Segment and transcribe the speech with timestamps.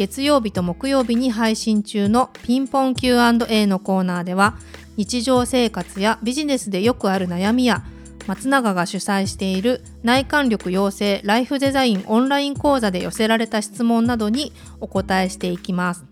[0.00, 4.56] 月曜日と木曜日に配信中のピンポン Q&A のコーナーでは
[4.96, 7.84] 日常生活やビジネスでよくある悩みや
[8.26, 16.06] 松永が主催している内観力養成ライフデザインオンライン講座で寄せられた質問などにお答えしていきます。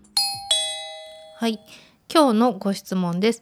[1.37, 1.59] はい、
[2.13, 3.41] 今日のご質問です。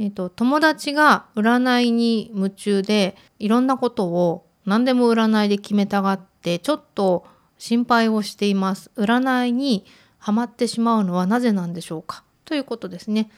[0.00, 8.90] えっ、ー、と友達が占いに夢中でいろんなことを何でも占いで決めたがってちょっと心配をしています。
[8.96, 9.84] 占いに
[10.18, 12.24] はまってしまうのはなぜなんでしょうか？
[12.44, 13.30] ということですね。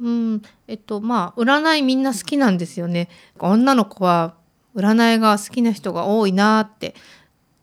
[0.00, 3.08] うん、えっとまあ占いみんな好きなんですよね。
[3.38, 4.34] 女の子は
[4.74, 6.94] 占いが好きな人が多いなって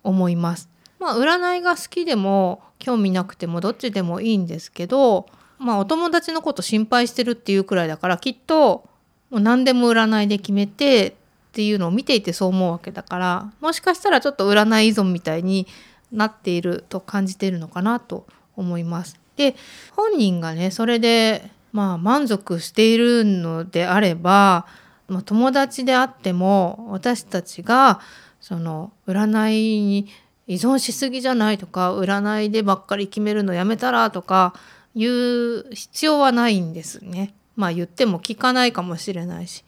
[0.04, 0.70] 思います。
[1.00, 5.28] まあ占いが好きでも興味なくてもどっちでもいいんですけど、
[5.60, 8.90] まあお友達のこと心配してるっていうくらいだからきっと
[9.30, 11.16] もう何でも占いで決めて
[11.54, 15.68] っていうのを見ていてそう思うわけだからもしかしたらちょっと占い依存みたいに
[16.12, 19.20] なっていると感じているのかなと思います。
[19.36, 19.56] で
[19.92, 24.66] 本人がねそれでまあ満足しているのであれば、
[25.08, 28.00] まあ、友達であっても私たちが
[28.42, 30.08] その占いに
[30.48, 34.56] 依存しすぎじゃないとか占いでばっかり決めるのやめたらとか
[34.96, 37.36] 言う必要はないんですね。
[37.56, 39.64] まあ言っても聞かないかもしれないし。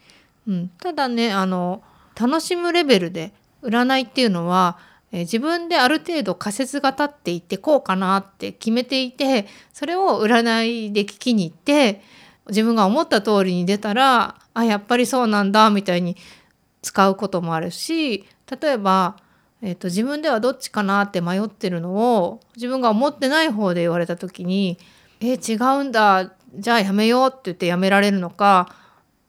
[0.47, 1.81] うん、ただねあの
[2.19, 4.77] 楽しむレベルで占いっていうのは、
[5.11, 12.01] え自分である程度仮説が立っていってこうかなって決めていてそれを占いで聞きに行って
[12.47, 16.15] 自分が思った通りに出たらあやっぱりそうなんだみたいに
[16.81, 18.25] 使うこともあるし
[18.59, 19.17] 例えば、
[19.61, 24.77] えーと、自分ではどっちかなって迷ってるのを自分が思ってない方で言われた時に
[25.21, 28.75] 「え違うんだじゃあやめよう」って言ってやめられるのか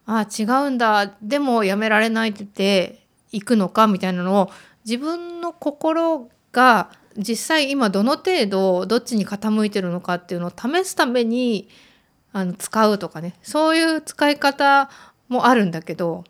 [0.07, 1.13] あ違うんだ。
[1.21, 3.85] でもやめられないって言って行くのか？
[3.85, 4.51] みたいなのを
[4.85, 11.67] 自分の心が実際今どの程度どっちに傾いてるのかっていうのを試すために
[12.31, 13.33] あの使うとかね。
[13.43, 14.89] そういう使い方
[15.27, 16.23] もあるんだけど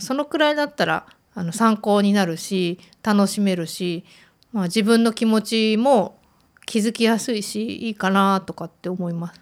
[0.00, 4.04] そのくらいだったらあの参考になるし楽しめるし、
[4.52, 6.18] まあ、自分の気持ちも
[6.66, 9.40] 気づきやすいしいいかなとかって思います。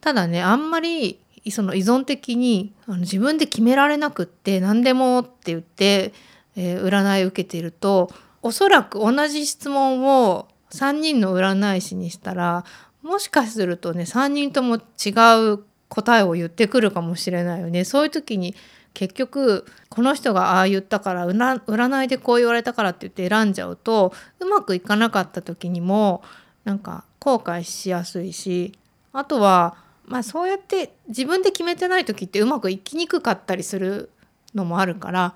[0.00, 6.12] ただねあんまりその依存的にあの自分で決められなくって何でもって言って、
[6.56, 8.10] えー、占い受けていると
[8.42, 12.64] おそらく同じ質問を3人の占い師にしたら
[13.02, 15.10] もしかするとね3人とも違
[15.54, 17.84] う答えを言ってくるかもしれないよね。
[17.84, 18.54] そういう時に
[18.94, 26.22] 結局この人がああ言ったから占いでこう言われたからって言って選んじゃうとうまくいかなかった時にも
[26.64, 28.72] なんか後悔しやすいし
[29.12, 29.76] あとは
[30.06, 34.10] まあそうやって自分で決めてない時ってうまくいきにくかったりする
[34.54, 35.34] のもあるから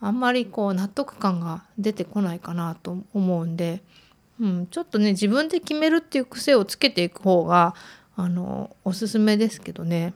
[0.00, 3.82] あんまりこう納得感が出てこないかなと思うんで、
[4.40, 7.74] うん、ちょっとね自分で決めるっていう癖をつけていく方が
[8.16, 10.14] あのおすすめですけどね、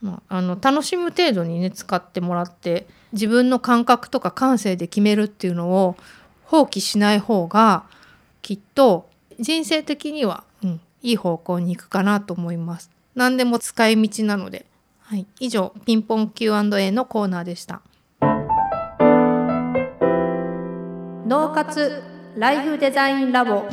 [0.00, 5.96] まあ、あの楽しむ程度にね使ってもらって自分の感覚とか感性で決めるっていうのを
[6.44, 7.84] 放棄しない方が
[8.42, 12.90] きっと人生的には、うん、いい方向に行くかなと思います。
[13.20, 14.64] 何でも使い道なので、
[15.00, 17.82] はい、以上ピンポン Q&A のコーナーでした。
[21.26, 22.02] 脳活
[22.38, 23.68] ライフデザインラボ。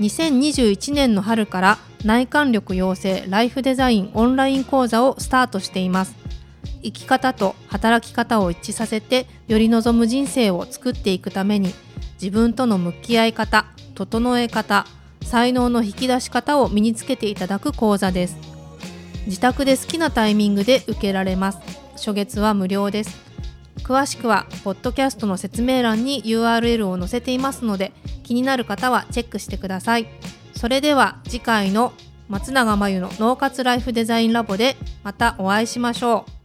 [0.00, 6.14] 2021年の春から内観力養成ライフデザインオンライン講座をスタートしています。
[6.82, 11.72] 生き方と働き方を一致させてより望む人生を作っていくために
[12.20, 13.64] 自分との向き合い方
[13.94, 14.86] 整え方
[15.26, 18.36] 才能の引き出し方を身につけていただく講座です。
[19.26, 21.58] 自宅で好きなタイミングで受けられます。
[21.96, 23.18] 初月は無料です。
[23.82, 27.92] 詳しくはポッドキャストの説明欄に URL を載せていますので
[28.22, 30.06] 気になる方はチェックしてください。
[30.54, 31.92] それでは次回の
[32.28, 36.35] 松永真由の脳活ライフデザインラボでまたお会いしましょう。